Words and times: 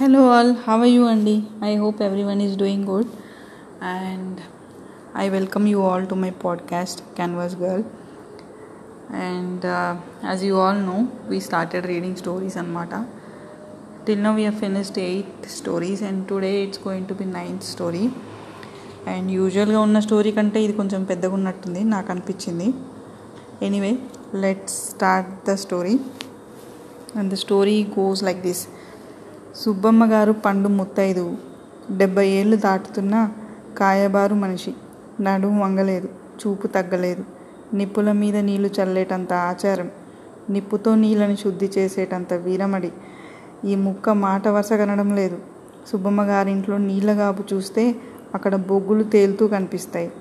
Hello 0.00 0.28
all 0.28 0.54
how 0.68 0.86
you 0.86 1.04
అండి 1.04 1.42
I 1.64 1.76
hope 1.76 2.02
everyone 2.22 2.42
is 2.42 2.56
doing 2.56 2.84
good 2.84 3.06
and 3.82 4.38
I 5.16 5.28
welcome 5.28 5.68
you 5.68 5.82
all 5.82 6.06
to 6.06 6.14
my 6.14 6.30
podcast 6.30 7.02
canvas 7.14 7.56
girl 7.56 7.84
and 9.10 9.66
as 10.26 10.44
you 10.44 10.56
all 10.56 10.86
know 10.86 11.06
we 11.28 11.40
started 11.40 11.86
reading 11.86 12.16
stories 12.16 12.56
అనమాట 12.56 12.94
till 14.06 14.22
now 14.22 14.34
we 14.34 14.46
have 14.46 14.50
finished 14.50 14.98
eight 14.98 15.50
stories 15.50 16.02
and 16.02 16.28
today 16.28 16.62
it's 16.62 16.80
going 16.88 17.06
to 17.06 17.14
be 17.14 17.24
ninth 17.24 17.64
story 17.64 18.10
and 19.06 19.32
యూజువల్గా 19.32 19.80
ఉన్న 19.80 20.00
story 20.00 20.32
కంటే 20.32 20.62
ఇది 20.62 20.72
కొంచెం 20.72 21.04
పెద్దగా 21.04 21.34
ఉన్నట్టుంది 21.34 21.84
నాకు 21.84 22.10
అనిపించింది. 22.10 22.74
Anyway 23.62 23.98
let's 24.34 24.74
start 24.74 25.50
the 25.50 25.54
story 25.54 26.00
and 27.16 27.32
the 27.32 27.34
story 27.34 27.86
goes 27.98 28.22
like 28.22 28.40
this 28.40 28.66
Subbamma 29.54 30.12
garu 30.12 30.32
పండు 30.32 30.68
ముత్తైదు. 30.68 31.36
డెబ్బై 31.96 32.28
ఏళ్ళు 32.28 32.56
దాటుతున్న 32.56 33.30
కాయబారు 33.78 34.34
మనిషి. 34.34 34.74
నడుము 35.20 35.64
వంగలేదు 35.64 36.08
చూపు 36.46 36.66
తగ్గలేదు. 36.66 37.24
నిప్పుల 37.74 38.12
మీద 38.12 38.36
నీళ్ళు 38.36 38.70
చల్లేటంత 38.82 39.32
ఆచారం. 39.32 39.90
నిప్పుతో 40.50 40.94
నీళ్ళని 40.94 41.36
శుద్ధి 41.36 41.70
చేసేటంత 41.78 42.32
వీరమడి. 42.32 42.92
ఈ 43.64 43.74
ముక్క 43.74 44.10
మాట 44.10 44.48
వరుస 44.48 44.72
కనడం 44.72 45.16
లేదు. 45.16 45.38
సుబ్బమ్మ 45.92 46.22
గారింట్లో 46.22 46.78
నీళ్ళ 46.78 47.34
చూస్తే 47.52 47.96
అక్కడ 48.34 48.54
బొగ్గులు 48.54 49.02
తేలుతూ 49.02 49.48
కనిపిస్తాయి. 49.48 50.12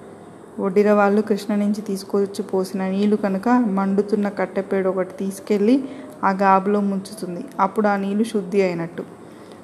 ఒడ్డిర 0.59 0.91
వాళ్ళు 0.91 1.21
కృష్ణ 1.21 1.55
నుంచి 1.55 1.81
తీసుకొచ్చి 1.81 2.43
పోసిన 2.43 2.87
నీళ్ళు 2.87 3.15
కనుక 3.15 3.49
మండుతున్న 3.49 4.29
కట్టెపేడు 4.29 4.89
ఒకటి 4.89 5.13
తీసుకెళ్ళి 5.13 5.83
ఆ 6.23 6.29
గాబులో 6.29 6.79
ముంచుతుంది. 6.79 7.45
అప్పుడు 7.59 7.87
ఆ 7.87 7.95
నీళ్ళు 7.95 8.23
శుద్ధి 8.23 8.61
అయినట్టు. 8.61 9.18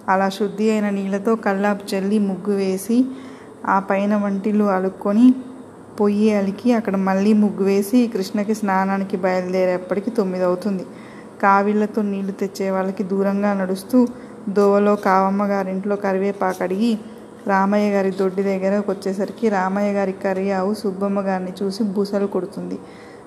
అలా 0.10 0.30
శుద్ధి 0.30 0.72
అయిన 0.72 0.90
నీళ్ళతో 0.90 1.36
కల్లాపు 1.36 1.96
చల్లి 1.96 2.20
ముగ్గు 2.20 2.56
వేసి 2.56 3.06
ఆ 3.66 3.80
పైన 3.80 4.16
వంటిలు 4.16 4.64
అలుక్కొని 4.64 5.34
పొయ్యి 6.00 6.34
అలికి 6.34 6.74
అక్కడ 6.74 6.96
మళ్ళీ 6.96 7.34
ముగ్గు 7.34 7.64
వేసి 7.64 8.08
కృష్ణకి 8.08 8.56
స్నానానికి 8.56 9.18
బయలుదేరేప్పటికి 9.18 10.12
తొమ్మిది 10.12 10.44
అవుతుంది 10.44 10.86
కావిళ్ళతో 11.42 12.02
నీళ్ళు 12.02 12.32
తెచ్చే 12.32 12.70
వాళ్ళకి 12.72 13.04
దూరంగా 13.04 13.54
నడుస్తూ 13.54 14.08
దోవలో 14.50 14.96
కావమ్మ 14.96 15.44
గారింట్లో 15.46 15.96
కరివేపాకు 15.96 16.64
అడిగి 16.64 17.00
రామయ్య 17.48 17.92
గారి 17.92 18.12
దొడ్డి 18.12 18.44
దగ్గరకు 18.44 18.92
వచ్చేసరికి 18.92 19.50
రామయ్య 19.50 19.94
గారి 19.94 20.12
కర్రీ 20.12 20.52
ఆవు 20.52 20.74
సుబ్బమ్మ 20.74 21.22
గారిని 21.22 21.54
చూసి 21.64 21.84
బుసలు 21.84 22.28
కొడుతుంది. 22.28 22.80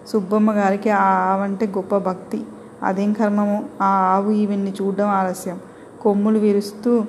సుబ్బమ్మ 0.08 0.52
గారికి 0.52 0.90
ఆ 0.90 1.08
ఆవంటే 1.32 1.66
గొప్ప 1.66 1.96
భక్తి. 1.98 2.40
అదేం 2.82 3.12
కర్మము? 3.12 3.68
ఆ 3.80 3.84
ఆవు 3.84 4.30
ఈవిని 4.30 4.72
చూడడం 4.82 5.08
ఆలస్యం. 5.08 5.58
కొమ్ములు 6.02 6.38
విరుస్తూ 6.38 7.04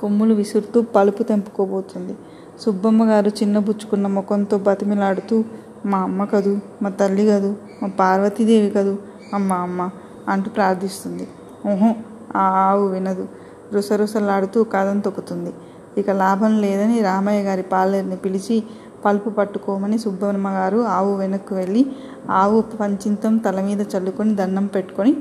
కొమ్ములు 0.00 0.34
విసురుతూ 0.34 0.82
పలుపు 0.82 1.22
తెంపుకోబోతుంది. 1.22 2.14
సుబ్బమ్మ 2.60 3.02
గారు 3.04 3.28
చిన్నబుచ్చుకున్న 3.28 4.06
ముఖంతో 4.06 4.58
బతిమిలాడుతూ 4.58 5.44
మా 5.86 5.98
అమ్మ 5.98 6.24
కదూ 6.24 6.60
మా 6.82 6.88
తల్లి 6.90 7.26
కదూ 7.26 7.50
మా 7.82 7.88
పార్వతీదేవి 8.00 8.70
కదూ 8.70 8.94
అమ్మ 9.34 9.52
అమ్మ 9.52 9.90
అంటూ 10.28 10.50
ప్రార్థిస్తుంది. 10.50 11.28
ఓహో 11.70 11.94
ఆ 12.36 12.44
ఆవు 12.68 12.84
వినదు. 12.86 13.28
రుసరుసలాడుతూ 13.72 14.64
కథం 14.64 14.98
తొక్కుతుంది. 14.98 15.52
ఇక 15.98 16.10
లాభం 16.10 16.52
లేదని 16.60 17.00
రామయ్య 17.00 17.42
గారి 17.42 17.62
పాలేరుని 17.62 18.16
పిలిచి 18.16 18.56
పలుపు 19.04 19.30
పట్టుకోమని 19.30 19.98
సుబ్బమ్మ 19.98 20.48
గారు 20.48 20.80
ఆవు 20.96 21.12
వెనక్కు 21.16 21.54
వెళ్ళి 21.54 21.82
ఆవు 22.30 22.60
పంచింతం 22.80 23.36
తల 23.36 23.60
మీద 23.60 23.80
చల్లుకొని 23.96 24.34
దండం 24.34 24.66
పెట్టుకొని 24.66 25.12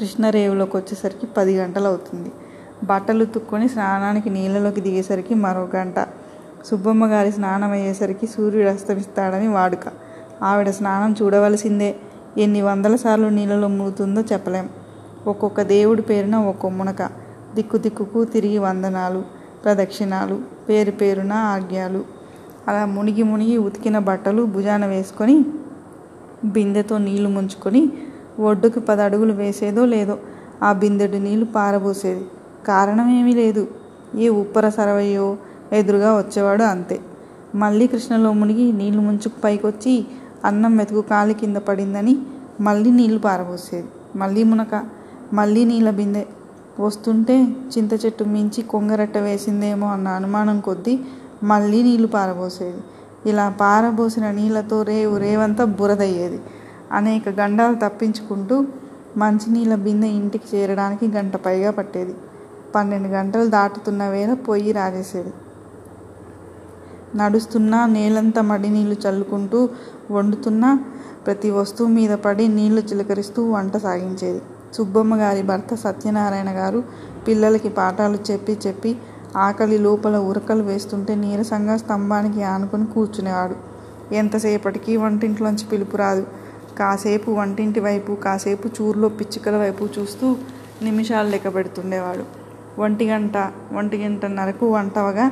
కృష్ణరేవులోకి 0.00 0.76
వచ్చేసరికి 0.76 1.26
పది 1.26 1.58
గంటలు 1.58 1.84
అవుతుంది 1.84 2.30
బట్టలు 2.84 3.24
తుక్కొని 3.24 3.68
స్నానానికి 3.68 4.30
నీళ్ళలోకి 4.30 4.80
దిగేసరికి 4.80 5.34
మరో 5.34 5.68
గంట. 5.76 5.94
సుబ్బమ్మ 6.66 7.06
గారి 7.06 7.32
స్నానం 7.32 7.70
అయ్యేసరికి 7.70 8.26
సూర్యుడు 8.26 8.68
అస్తమిస్తాడని 8.68 9.48
వాడుక. 9.48 9.86
ఆవిడ 10.42 10.70
స్నానం 10.70 11.16
చూడవలసిందే. 11.22 11.96
ఎన్ని 12.38 12.62
వందల 12.62 12.96
సార్లు 12.96 13.28
నీళ్ళలో 13.28 13.68
మునుగుతుందో 13.68 14.20
చెప్పలేం. 14.32 14.68
ఒక్కొక్క 15.26 15.62
దేవుడి 15.62 16.02
పేరున 16.02 16.36
ఒక్కో 16.36 16.68
మునక. 16.68 17.02
దిక్కు 17.54 17.76
దిక్కుకు 17.76 18.24
తిరిగి 18.24 18.58
వందనాలు 18.58 19.22
ప్రదక్షిణాలు 19.64 20.40
పేరు 20.68 20.90
పేరున 20.90 21.32
ఆజ్ఞాలు. 21.32 22.04
అలా 22.68 22.84
మునిగి 22.84 23.22
మునిగి 23.22 23.56
ఉతికిన 23.56 23.98
బట్టలు 23.98 24.42
భుజాన 24.42 24.86
వేసుకొని 24.86 25.44
బిందెతో 26.44 26.98
నీళ్ళు 26.98 27.28
ముంచుకొని 27.28 27.92
ఒడ్డుకి 28.40 28.80
పది 28.80 29.02
అడుగులు 29.02 29.32
వేసేదో 29.32 29.84
లేదో 29.84 30.18
ఆ 30.62 30.72
బిందెడు 30.72 31.16
నీళ్ళు 31.16 31.44
పారబోసేది. 31.44 32.24
కారణం 32.68 33.10
ఏమీ 33.10 33.34
లేదు. 33.34 33.68
ఏ 34.14 34.28
ఉప్పర 34.28 34.68
సరవయ్యో 34.68 35.36
ఎదురుగా 35.72 36.16
వచ్చేవాడు 36.16 36.62
అంతే. 36.62 37.00
మళ్ళీ 37.54 37.86
కృష్ణలో 37.86 38.32
మునిగి 38.32 38.72
నీళ్ళు 38.72 39.00
ముంచుకు 39.02 39.40
పైకొచ్చి 39.44 40.06
అన్నం 40.44 40.76
మెతుకు 40.76 41.00
కాలి 41.00 41.34
కింద 41.34 41.56
పడిందని 41.56 42.18
మళ్ళీ 42.60 42.90
నీళ్ళు 42.90 43.18
పారబోసేది. 43.18 43.88
మళ్ళీ 44.16 44.42
మునక 44.44 44.84
మళ్ళీ 45.32 45.64
నీళ్ళ 45.64 45.90
బిందె. 45.90 46.26
వస్తుంటే 46.80 47.42
చింత 47.42 48.04
చెట్టు 48.06 48.24
మించి 48.24 48.62
కొంగరట్ట 48.62 49.18
వేసిందేమో 49.18 49.86
అన్న 49.92 50.08
అనుమానం 50.08 50.60
కొద్దీ 50.60 51.00
మళ్ళీ 51.42 51.82
నీళ్ళు 51.82 52.08
పారబోసేది. 52.08 52.80
ఇలా 53.30 53.48
పారబోసిన 53.60 54.30
నీళ్ళతో 54.30 54.82
రేవు 54.82 55.16
రేవంతా 55.16 55.64
బురదయ్యేది. 55.64 56.40
అనేక 56.92 57.28
గండాలు 57.28 57.74
తప్పించుకుంటూ 57.74 58.66
మంచినీళ్ళ 59.16 59.74
బిందె 59.74 60.06
ఇంటికి 60.06 60.56
చేరడానికి 60.56 61.08
గంట 61.08 61.36
పైగా 61.36 61.70
పట్టేది. 61.70 62.14
పన్నెండు 62.74 63.08
గంటలు 63.08 63.46
దాటుతున్న 63.46 64.08
వేళ 64.08 64.34
పొయ్యి 64.34 64.72
రాజేసేది. 64.72 65.32
నడుస్తున్నా 67.16 67.86
నేలంతా 67.86 68.42
మడి 68.42 68.68
నీళ్ళు 68.68 68.96
చల్లుకుంటూ 69.08 69.68
వండుతున్నా 70.10 70.80
ప్రతి 71.26 71.50
వస్తువు 71.50 71.88
మీద 71.88 72.10
పడి 72.10 72.48
నీళ్ళు 72.48 72.80
చిలకరిస్తూ 72.80 73.50
వంట 73.52 73.76
సాగించేది. 73.76 74.42
సుబ్బమ్మ 74.74 75.16
గారి 75.16 75.42
భర్త 75.42 75.74
సత్యనారాయణ 75.74 76.50
గారు 76.50 76.82
పిల్లలకి 77.28 77.68
పాఠాలు 77.68 78.18
చెప్పి 78.30 78.58
చెప్పి 78.66 78.96
ఆకలి 79.36 79.78
లోపల 79.78 80.16
ఉరకలు 80.16 80.62
వేస్తుంటే 80.62 81.14
నీరసంగా 81.14 81.76
స్తంభానికి 81.76 82.42
ఆనుకొని 82.42 82.86
కూర్చునేవాడు. 82.86 83.56
ఎంతసేపటికి 84.14 84.96
వంటింట్లోంచి 84.96 85.64
పిలుపు 85.72 85.96
రాదు. 85.96 86.26
కాసేపు 86.78 87.30
వంటింటి 87.30 87.80
వైపు 87.80 88.12
కాసేపు 88.24 88.66
చూరులో 88.76 89.08
పిచ్చుకల 89.08 89.56
వైపు 89.56 89.84
చూస్తూ 89.96 90.26
నిమిషాలు 90.82 91.28
లెక్క 91.28 91.48
పెడుతుండేవాడు. 91.54 92.24
ఒంటి 92.80 93.04
గంట 93.10 93.36
ఒంటి 93.78 93.96
గంటన్నరకు 94.02 94.66
వంటవగా 94.66 95.26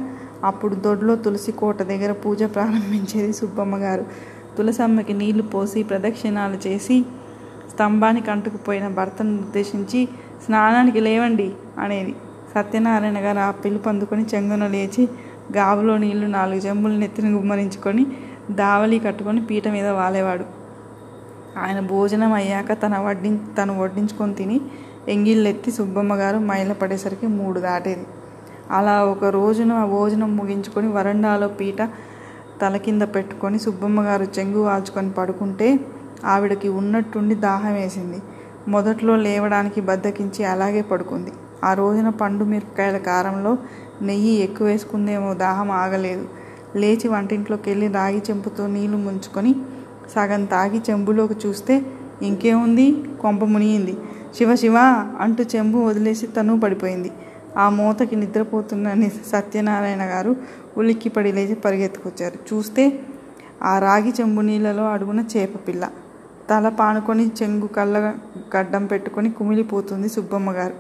అప్పుడు 0.45 0.75
దొడ్లో 0.75 1.15
తులసి 1.17 1.53
కోట 1.53 1.79
దగ్గర 1.83 2.13
పూజ 2.13 2.43
ప్రారంభించేది 2.55 3.33
సుబ్బమ్మ 3.33 3.77
గారు. 3.77 4.05
తులసమ్మకి 4.57 5.13
నీళ్ళు 5.13 5.43
పోసి 5.43 5.81
ప్రదక్షిణాలు 5.83 6.59
చేసి 6.67 6.97
స్తంభానికి 7.71 8.31
అంటుకుపోయిన 8.31 8.89
భర్తను 8.89 9.33
ఉద్దేశించి 9.45 10.01
స్నానానికి 10.45 11.01
లేవండి 11.01 11.49
అనేది. 11.79 12.13
సత్యనారాయణ 12.55 13.19
గారు 13.25 13.39
ఆ 13.39 13.51
పిలుపు 13.63 13.89
అందుకొని 13.89 14.27
చెంగున 14.35 14.67
లేచి 14.67 15.03
గాబులో 15.57 15.97
నీళ్ళు 15.97 16.27
నాలుగు 16.27 16.61
జమ్ములు 16.61 16.97
నెత్తిని 16.99 17.31
గుమ్మరించుకొని 17.35 18.05
దావలి 18.51 18.99
కట్టుకొని 18.99 19.41
పీట 19.41 19.69
మీద 19.69 19.89
వాలేవాడు. 19.89 20.56
ఆయన 21.57 21.81
భోజనం 21.81 22.33
అయ్యాక 22.33 22.73
తన 22.73 22.99
వడ్డి 22.99 23.31
తను 23.59 23.73
వడ్డించుకొని 23.81 24.35
తిని 24.35 24.61
ఎంగిళ్ళెత్తి 25.09 25.71
సుబ్బమ్మ 25.71 26.15
గారు 26.15 26.39
మైల 26.39 26.73
పడేసరికి 26.73 27.27
మూడు 27.27 27.61
దాటేది. 27.61 28.07
అలా 28.71 28.95
ఒక 29.05 29.25
రోజున 29.25 29.73
ఆ 29.73 29.87
భోజనం 29.87 30.37
ముగించుకొని 30.37 30.89
వరండాలో 30.89 31.49
పీట 31.49 31.83
తల 32.61 32.77
కింద 32.77 33.03
పెట్టుకొని 33.03 33.59
సుబ్బమ్మ 33.59 34.01
గారు 34.03 34.27
చెంగు 34.39 34.61
వాల్చుకొని 34.61 35.11
పడుకుంటే 35.11 35.69
ఆవిడకి 36.25 36.69
ఉన్నట్టుండి 36.69 37.35
దాహం 37.35 37.75
వేసింది. 37.75 38.19
మొదట్లో 38.69 39.17
లేవడానికి 39.17 39.81
బద్దకించి 39.81 40.45
అలాగే 40.45 40.83
పడుకుంది. 40.83 41.33
ఆ 41.65 41.71
రోజున 41.75 42.09
పండు 42.09 42.45
మిరపకాయల 42.45 42.99
కారంలో 42.99 43.53
నెయ్యి 44.03 44.35
ఎక్కువ 44.41 44.67
వేసుకుందేమో 44.67 45.35
దాహం 45.35 45.71
ఆగలేదు. 45.71 46.27
లేచి 46.77 47.09
వంటింట్లోకి 47.09 47.67
వెళ్ళి 47.71 47.89
రాగి 47.89 48.21
చెంపుతో 48.31 48.67
నీళ్ళు 48.67 48.97
ముంచుకొని 48.97 49.53
సగం 50.15 50.45
తాగి 50.45 50.79
చెంబులోకి 50.91 51.49
చూస్తే 51.49 51.83
ఇంకేముంది? 52.23 53.05
కొంప 53.21 53.45
మునిగింది. 53.45 53.95
శివ 54.37 54.55
శివ 54.55 54.77
అంటూ 55.21 55.45
చెంబు 55.57 55.79
వదిలేసి 55.79 56.27
తను 56.27 56.61
పడిపోయింది. 56.61 57.11
ఆ 57.57 57.69
మూతకి 57.69 58.17
నిద్రపోతున్న 58.17 58.95
సత్యనారాయణ 59.33 60.03
గారు 60.03 60.37
ఉలిక్కిపడి 60.77 61.33
లేచి 61.33 61.55
పరిగెత్తుకొచ్చారు. 61.55 62.55
చూస్తే 62.55 63.03
ఆ 63.63 63.79
రాగి 63.79 64.13
చెంబు 64.21 64.41
నీళ్ళలో 64.41 64.85
అడుగున 64.85 65.25
చేప 65.37 65.69
పిల్ల. 65.69 65.91
తల 66.51 66.69
పానుకొని 66.69 67.31
చెంగు 67.43 67.67
కళ్ళ 67.67 67.99
గడ్డం 68.57 68.87
పెట్టుకొని 68.87 69.31
కుమిలిపోతుంది 69.31 70.09
సుబ్బమ్మ 70.09 70.51
గారు. 70.53 70.75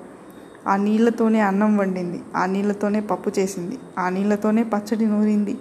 ఆ 0.68 0.76
నీళ్ళతోనే 0.76 1.40
అన్నం 1.40 1.76
వండింది. 1.76 2.20
ఆ 2.36 2.46
నీళ్ళతోనే 2.46 3.00
పప్పు 3.00 3.30
చేసింది. 3.38 3.78
ఆ 3.98 4.08
నీళ్ళతోనే 4.08 4.62
పచ్చడి 4.62 5.06
నూరింది. 5.06 5.58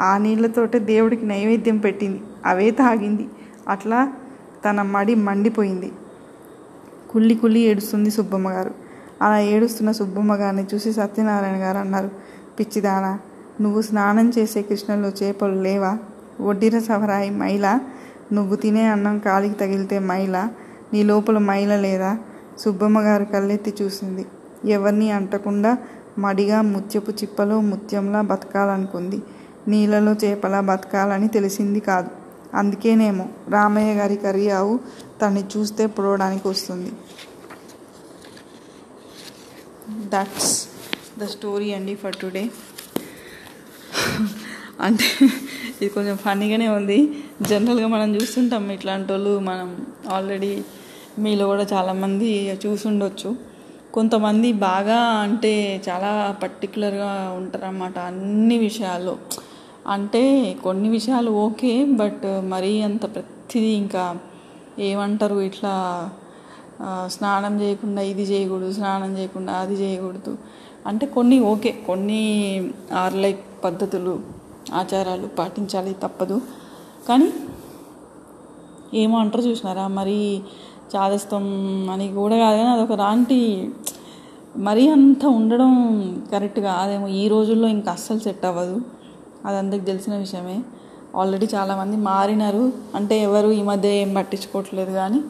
ఆ 0.00 0.18
నీళ్ళతోటే 0.18 0.78
దేవుడికి 0.78 1.26
నైవేద్యం 1.26 1.78
పెట్టింది. 1.78 2.20
అవే 2.46 2.70
తాగింది. 2.70 3.28
అట్లా 3.68 4.12
తన 4.64 4.82
మడి 4.82 5.14
మండిపోయింది. 5.14 5.92
కుళ్ళి 7.10 7.34
కుళ్ళి 7.34 7.60
ఏడుస్తుంది 7.60 8.10
సుబ్బమ్మ 8.10 8.50
గారు. 8.50 8.74
అలా 9.22 9.38
ఏడుస్తున్న 9.38 9.92
సుబ్బమ్మ 9.92 10.34
గారిని 10.34 10.66
చూసి 10.74 10.92
సత్యనారాయణ 10.92 11.56
గారు 11.56 11.78
అన్నారు 11.78 12.10
పిచ్చిదానా 12.60 13.18
నువ్వు 13.60 13.82
స్నానం 13.82 14.32
చేసే 14.38 14.62
కృష్ణలో 14.62 15.08
చేపలు 15.08 15.62
లేవా? 15.62 15.98
వడ్డీర 16.40 16.78
సవరాయి 16.78 17.30
మైల 17.30 17.80
నువ్వు 18.32 18.56
తినే 18.56 18.86
అన్నం 18.86 19.18
కాలికి 19.18 19.54
తగిలితే 19.54 19.98
మైల 19.98 20.48
నీ 20.92 21.02
లోపల 21.02 21.38
మైల 21.38 21.76
లేదా 21.76 22.18
సుబ్బమ్మ 22.58 23.00
గారు 23.00 23.24
కళ్ళెత్తి 23.24 23.74
చూసింది. 23.82 24.26
ఎవరిని 24.64 25.10
అంటకుండా 25.10 25.78
మడిగా 26.18 26.62
ముత్యపు 26.62 27.10
చిప్పలో 27.10 27.60
ముత్యంలా 27.60 28.20
బతకాలనుకుంది. 28.20 29.22
నీళ్ళలో 29.68 30.12
చేపలా 30.12 30.60
బతకాలని 30.60 31.28
తెలిసింది 31.28 31.80
కాదు. 31.80 32.19
అందుకేనేమో 32.54 33.28
రామయ్య 33.48 33.94
గారి 33.94 34.16
కర్రీ 34.16 34.48
ఆవు 34.48 34.80
తన్ని 35.22 35.42
చూస్తే 35.52 35.86
పొడవడానికి 35.86 36.48
వస్తుంది. 36.48 36.90
దట్స్ 40.14 40.68
ద 41.18 41.24
స్టోరీ 41.24 41.72
అండి 41.72 41.94
ఫర్ 41.94 42.16
టుడే 42.16 42.50
అంటే 44.80 45.06
ఇది 45.80 45.88
కొంచెం 45.88 46.16
ఫన్నీగానే 46.16 46.68
ఉంది. 46.68 46.98
జనరల్గా 47.42 47.86
మనం 47.86 48.16
చూస్తుంటాం 48.16 48.70
ఇట్లాంటి 48.70 49.12
వాళ్ళు 49.12 49.38
మనం 49.38 49.86
ఆల్రెడీ 50.10 50.64
మీలో 51.18 51.46
కూడా 51.46 51.66
చాలామంది 51.72 52.58
చూసుండొచ్చు. 52.66 53.30
కొంతమంది 53.94 54.52
బాగా 54.52 54.98
అంటే 54.98 55.82
చాలా 55.88 56.36
పర్టికులర్గా 56.42 57.30
ఉంటారన్నమాట 57.36 57.98
అన్ని 57.98 58.58
విషయాల్లో. 58.58 59.18
అంటే 59.94 60.22
కొన్ని 60.64 60.88
విషయాలు 60.96 61.30
ఓకే 61.44 61.72
బట్ 62.00 62.26
మరీ 62.52 62.72
అంత 62.88 63.04
ప్రతిదీ 63.14 63.70
ఇంకా 63.82 64.04
ఏమంటారు 64.88 65.36
ఇట్లా 65.48 65.74
స్నానం 67.14 67.54
చేయకుండా 67.62 68.02
ఇది 68.10 68.24
చేయకూడదు 68.30 68.72
స్నానం 68.78 69.10
చేయకుండా 69.18 69.54
అది 69.62 69.74
చేయకూడదు. 69.74 70.32
అంటే 70.88 71.04
కొన్ని 71.16 71.36
ఓకే 71.52 71.70
కొన్ని 71.88 72.22
ఆర్ 73.00 73.16
లైక్ 73.24 73.42
పద్ధతులు 73.64 74.14
ఆచారాలు 74.80 75.26
పాటించాలి 75.38 75.92
తప్పదు. 76.04 76.36
కానీ 77.08 77.28
ఏమో 79.02 79.16
అంటారు 79.22 79.44
చూసినారా 79.48 79.84
మరి 79.98 80.18
చాదస్తం 80.92 81.44
అని 81.94 82.06
కూడా 82.20 82.36
కాదు 82.44 82.56
కానీ 82.60 82.70
అదొక 82.76 82.94
రాంటి 83.02 83.40
మరీ 84.68 84.84
అంత 84.94 85.22
ఉండడం 85.38 85.72
కరెక్ట్ 86.32 86.60
కాదేమో. 86.68 87.08
ఈ 87.20 87.24
రోజుల్లో 87.34 87.68
ఇంకా 87.76 87.90
అస్సలు 87.96 88.22
సెట్ 88.26 88.46
అవ్వదు. 88.50 88.78
అది 89.46 89.58
అందరికి 89.58 89.84
తెలిసిన 89.84 90.14
విషయమే. 90.16 90.62
ఆల్రెడీ 91.16 91.48
చాలామంది 91.54 91.96
మారినారు. 91.96 92.72
అంటే 92.94 93.22
ఎవరు 93.22 93.48
ఈ 93.48 93.62
మధ్య 93.62 93.88
ఏం 93.88 94.14
పట్టించుకోవట్లేదు 94.14 94.90
కానీ. 94.90 95.20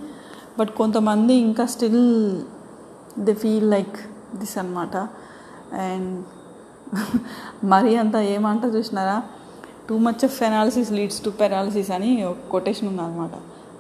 బట్ 0.59 0.71
కొంతమంది 0.71 1.35
ఇంకా 1.35 1.67
still 1.67 2.41
they 3.19 3.35
feel 3.35 3.71
like 3.71 3.97
this 4.37 4.59
అనమాట 4.59 4.97
అండ్ 5.75 6.25
మరీ 7.65 7.97
అంత 7.97 8.17
ఏమంట 8.17 8.65
చూసినారా? 8.65 9.23
Too 9.89 9.99
much 9.99 10.25
of 10.25 10.43
analysis 10.43 10.93
leads 10.93 11.25
to 11.25 11.31
paralysis 11.31 11.91
అని 11.91 12.25
ఒక 12.25 12.37
కొటేషన్ 12.51 12.89
ఉందన్నమాట. 12.89 13.31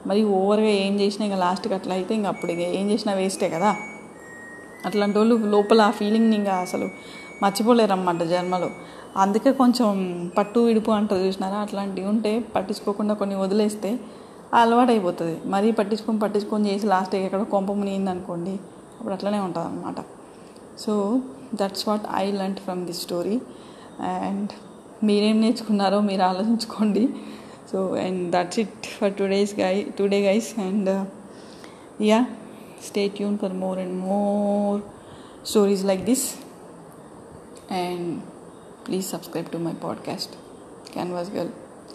మరి 0.07 0.25
ఓవర్గా 0.25 0.67
ఏం 0.67 1.01
చేసినా 1.01 1.25
ఇంకా 1.25 1.39
లాస్ట్కి 1.39 1.75
అట్లా 1.75 1.95
అయితే 1.95 2.15
ఇంక 2.15 2.27
అప్పుడు 2.27 2.53
ఇక 2.53 2.59
ఏం 2.59 2.91
చేసినా 2.91 3.15
వేస్టే 3.15 3.49
కదా. 3.49 3.77
అట్లాంటి 4.87 5.19
వాళ్ళు 5.19 5.35
లోపల 5.35 5.81
ఆ 5.81 5.91
ఫీలింగ్ని 5.91 6.37
ఇంకా 6.37 6.53
అసలు 6.53 6.89
మర్చిపోలేరు 7.43 7.93
అన్నమాట 7.93 8.23
జన్మలో. 8.23 8.71
అందుకే 9.17 9.53
కొంచెం 9.53 9.89
పట్టు 10.39 10.61
విడుపు 10.61 10.91
అంటారు 10.91 11.21
చూసినారా? 11.21 11.59
అట్లాంటివి 11.59 12.07
ఉంటే 12.07 12.41
పట్టించుకోకుండా 12.41 13.15
కొన్ని 13.15 13.35
వదిలేస్తే 13.35 14.01
అలవాటు 14.55 14.91
అయిపోతుంది 14.91 15.41
మరీ 15.47 15.73
పట్టించుకొని 15.73 16.19
పట్టించుకొని 16.19 16.73
చేసి 16.73 16.87
లాస్ట్ 16.87 17.15
ఎక్కడ 17.15 17.43
కొంప 17.43 17.73
మునిగింది 17.73 18.11
అనుకోండి 18.11 18.51
అప్పుడు 18.99 19.13
అట్లనే 19.13 19.39
ఉంటుంది 19.39 19.67
అనమాట 19.67 19.97
so 20.79 21.21
that's 21.55 21.89
what 21.89 22.03
I 22.15 22.31
learn 22.31 22.57
from 22.57 22.87
this 22.87 23.01
story 23.01 23.41
and 24.01 24.51
మీరేం 25.05 25.41
నేర్చుకున్నారో 25.41 26.01
మీరు 26.01 26.23
ఆలోచించుకోండి. 26.23 27.09
So 27.73 27.95
and 27.95 28.33
that's 28.33 28.59
it 28.59 28.87
for 28.99 29.15
today's 29.15 29.61
guy 29.61 29.87
today 29.99 30.21
guys 30.21 30.59
and 30.61 31.07
yeah 32.03 32.27
stay 32.87 33.23
Yoon 33.23 33.39
for 33.39 33.53
more 33.53 33.79
and 33.79 34.01
more 34.01 34.81
stories 35.47 35.85
like 35.85 36.05
this 36.05 36.35
and 37.73 38.21
please 38.91 39.09
subscribe 39.09 39.51
to 39.53 39.59
my 39.67 39.73
podcast. 39.73 40.37
Canvas 40.93 41.29
girl 41.29 41.53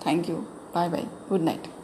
thank 0.07 0.29
you. 0.29 0.47
Bye 0.73 0.87
bye. 0.87 1.07
Good 1.29 1.41
night 1.41 1.74